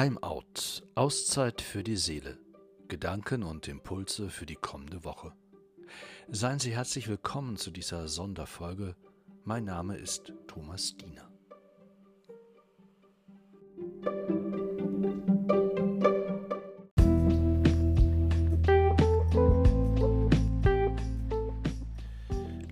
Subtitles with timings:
[0.00, 2.38] Timeout, Auszeit für die Seele,
[2.88, 5.34] Gedanken und Impulse für die kommende Woche.
[6.30, 8.96] Seien Sie herzlich willkommen zu dieser Sonderfolge.
[9.44, 11.30] Mein Name ist Thomas Diener.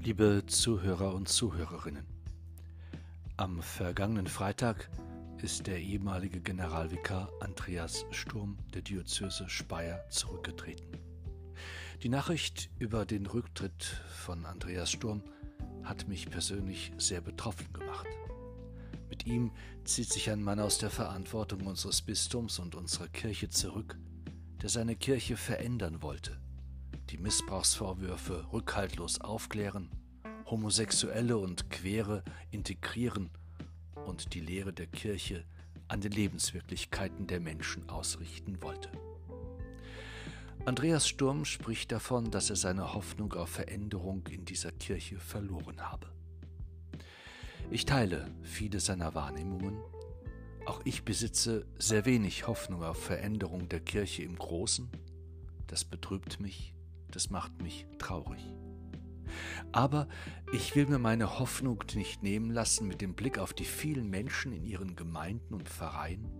[0.03, 2.07] Liebe Zuhörer und Zuhörerinnen,
[3.37, 4.89] am vergangenen Freitag
[5.43, 10.87] ist der ehemalige Generalvikar Andreas Sturm der Diözese Speyer zurückgetreten.
[12.03, 13.85] Die Nachricht über den Rücktritt
[14.17, 15.23] von Andreas Sturm
[15.85, 18.07] hat mich persönlich sehr betroffen gemacht.
[19.09, 19.53] Mit ihm
[19.85, 23.97] zieht sich ein Mann aus der Verantwortung unseres Bistums und unserer Kirche zurück,
[24.61, 26.41] der seine Kirche verändern wollte,
[27.11, 29.91] die Missbrauchsvorwürfe rückhaltlos aufklären
[30.47, 33.31] Homosexuelle und Quere integrieren
[34.09, 35.45] und die Lehre der Kirche
[35.87, 38.91] an den Lebenswirklichkeiten der Menschen ausrichten wollte.
[40.65, 46.09] Andreas Sturm spricht davon, dass er seine Hoffnung auf Veränderung in dieser Kirche verloren habe.
[47.71, 49.79] Ich teile viele seiner Wahrnehmungen.
[50.67, 54.91] Auch ich besitze sehr wenig Hoffnung auf Veränderung der Kirche im Großen.
[55.67, 56.75] Das betrübt mich,
[57.11, 58.45] das macht mich traurig.
[59.73, 60.09] Aber
[60.53, 64.53] ich will mir meine Hoffnung nicht nehmen lassen mit dem Blick auf die vielen Menschen
[64.53, 66.31] in ihren Gemeinden und Vereinen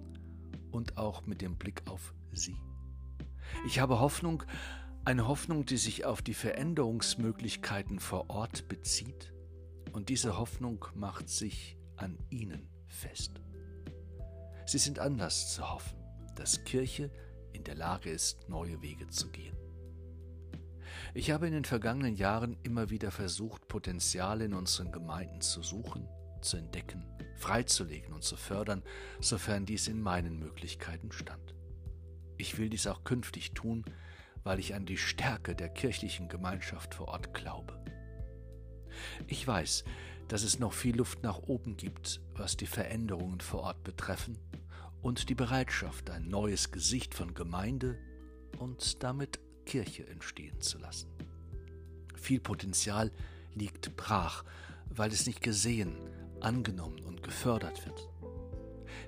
[0.71, 2.57] und auch mit dem Blick auf sie.
[3.67, 4.43] Ich habe Hoffnung,
[5.05, 9.33] eine Hoffnung, die sich auf die Veränderungsmöglichkeiten vor Ort bezieht,
[9.93, 13.41] und diese Hoffnung macht sich an ihnen fest.
[14.67, 15.99] Sie sind anders zu hoffen,
[16.37, 17.11] dass Kirche
[17.53, 19.57] in der Lage ist, neue Wege zu gehen.
[21.15, 26.09] Ich habe in den vergangenen Jahren immer wieder versucht, Potenziale in unseren Gemeinden zu suchen,
[26.41, 27.05] zu entdecken,
[27.37, 28.83] freizulegen und zu fördern,
[29.21, 31.55] sofern dies in meinen Möglichkeiten stand.
[32.37, 33.85] Ich will dies auch künftig tun,
[34.45, 37.85] weil ich an die Stärke der kirchlichen Gemeinschaft vor Ort glaube.
[39.27, 39.85] Ich weiß,
[40.29, 44.39] dass es noch viel Luft nach oben gibt, was die Veränderungen vor Ort betreffen
[45.03, 47.99] und die Bereitschaft, ein neues Gesicht von Gemeinde
[48.59, 51.11] und damit Kirche entstehen zu lassen.
[52.17, 53.13] Viel Potenzial
[53.55, 54.43] liegt brach,
[54.89, 55.95] weil es nicht gesehen,
[56.41, 58.09] angenommen und gefördert wird.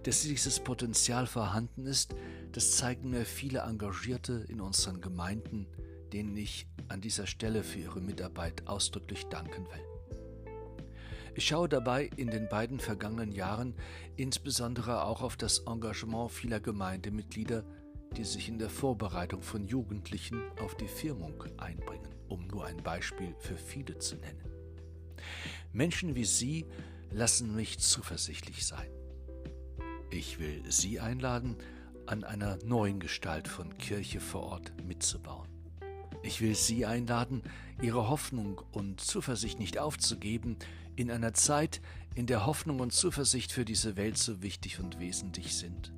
[0.03, 2.15] Dass dieses Potenzial vorhanden ist,
[2.53, 5.67] das zeigen mir viele Engagierte in unseren Gemeinden,
[6.13, 9.85] denen ich an dieser Stelle für ihre Mitarbeit ausdrücklich danken will.
[11.35, 13.75] Ich schaue dabei in den beiden vergangenen Jahren
[14.17, 17.65] insbesondere auch auf das Engagement vieler Gemeindemitglieder,
[18.17, 23.35] die sich in der Vorbereitung von Jugendlichen auf die Firmung einbringen, um nur ein Beispiel
[23.39, 24.45] für viele zu nennen.
[25.73, 26.67] Menschen wie Sie
[27.13, 28.91] lassen mich zuversichtlich sein.
[30.11, 31.57] Ich will Sie einladen,
[32.07, 35.49] an einer neuen Gestalt von Kirche vor Ort mitzubauen.
[36.23, 37.43] Ich will Sie einladen,
[37.81, 40.57] Ihre Hoffnung und Zuversicht nicht aufzugeben
[40.97, 41.81] in einer Zeit,
[42.17, 45.93] in der Hoffnung und Zuversicht für diese Welt so wichtig und wesentlich sind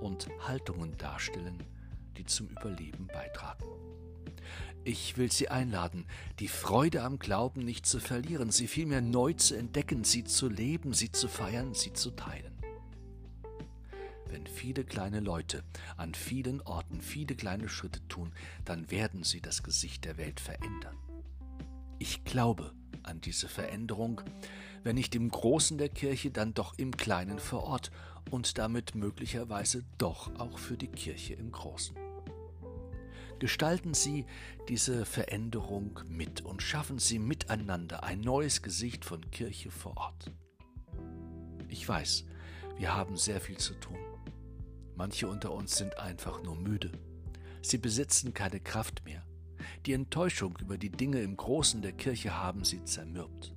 [0.00, 1.62] und Haltungen darstellen,
[2.16, 3.64] die zum Überleben beitragen.
[4.84, 6.06] Ich will Sie einladen,
[6.38, 10.94] die Freude am Glauben nicht zu verlieren, sie vielmehr neu zu entdecken, sie zu leben,
[10.94, 12.58] sie zu feiern, sie zu teilen.
[14.26, 15.64] Wenn viele kleine Leute
[15.96, 18.32] an vielen Orten viele kleine Schritte tun,
[18.64, 20.96] dann werden sie das Gesicht der Welt verändern.
[21.98, 22.72] Ich glaube
[23.08, 24.20] an diese Veränderung,
[24.84, 27.90] wenn nicht im Großen der Kirche, dann doch im Kleinen vor Ort
[28.30, 31.96] und damit möglicherweise doch auch für die Kirche im Großen.
[33.38, 34.26] Gestalten Sie
[34.68, 40.32] diese Veränderung mit und schaffen Sie miteinander ein neues Gesicht von Kirche vor Ort.
[41.68, 42.24] Ich weiß,
[42.76, 43.98] wir haben sehr viel zu tun.
[44.96, 46.90] Manche unter uns sind einfach nur müde.
[47.62, 49.27] Sie besitzen keine Kraft mehr.
[49.86, 53.54] Die Enttäuschung über die Dinge im Großen der Kirche haben sie zermürbt.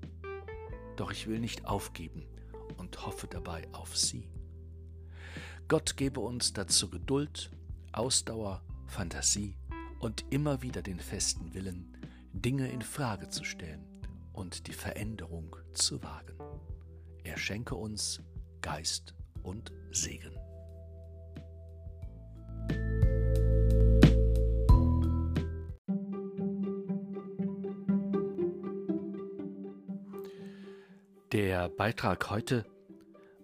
[0.95, 2.25] Doch ich will nicht aufgeben
[2.77, 4.29] und hoffe dabei auf Sie.
[5.67, 7.51] Gott gebe uns dazu Geduld,
[7.91, 9.55] Ausdauer, Fantasie
[9.99, 11.97] und immer wieder den festen Willen,
[12.33, 13.85] Dinge in Frage zu stellen
[14.33, 16.35] und die Veränderung zu wagen.
[17.23, 18.21] Er schenke uns
[18.61, 20.40] Geist und Segen.
[31.31, 32.65] Der Beitrag heute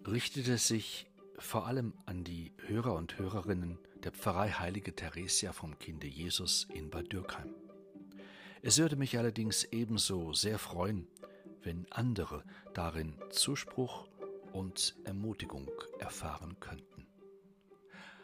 [0.05, 6.05] richtete sich vor allem an die Hörer und Hörerinnen der Pfarrei Heilige Theresia vom Kinde
[6.05, 7.55] Jesus in Bad Dürkheim.
[8.61, 11.07] Es würde mich allerdings ebenso sehr freuen,
[11.61, 12.43] wenn andere
[12.73, 14.09] darin Zuspruch
[14.51, 17.07] und Ermutigung erfahren könnten.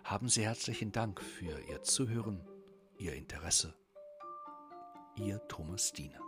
[0.03, 2.41] Haben Sie herzlichen Dank für Ihr Zuhören,
[2.97, 3.73] Ihr Interesse.
[5.15, 6.19] Ihr Thomas Diener.